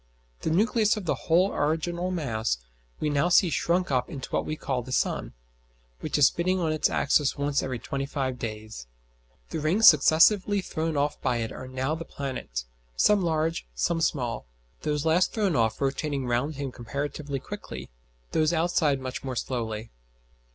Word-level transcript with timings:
The 0.39 0.49
nucleus 0.49 0.97
of 0.97 1.05
the 1.05 1.13
whole 1.29 1.53
original 1.53 2.09
mass 2.09 2.57
we 2.99 3.07
now 3.11 3.29
see 3.29 3.51
shrunk 3.51 3.91
up 3.91 4.09
into 4.09 4.31
what 4.31 4.47
we 4.47 4.55
call 4.55 4.81
the 4.81 4.91
sun, 4.91 5.33
which 5.99 6.17
is 6.17 6.25
spinning 6.25 6.59
on 6.59 6.71
its 6.73 6.89
axis 6.89 7.37
once 7.37 7.61
every 7.61 7.77
twenty 7.77 8.07
five 8.07 8.39
days. 8.39 8.87
The 9.51 9.59
rings 9.59 9.87
successively 9.87 10.59
thrown 10.59 10.97
off 10.97 11.21
by 11.21 11.37
it 11.37 11.51
are 11.51 11.67
now 11.67 11.93
the 11.93 12.03
planets 12.03 12.65
some 12.95 13.21
large, 13.21 13.67
some 13.75 14.01
small 14.01 14.47
those 14.81 15.05
last 15.05 15.35
thrown 15.35 15.55
off 15.55 15.79
rotating 15.79 16.25
round 16.25 16.55
him 16.55 16.71
comparatively 16.71 17.39
quickly, 17.39 17.91
those 18.31 18.51
outside 18.53 18.99
much 18.99 19.23
more 19.23 19.35
slowly. 19.35 19.91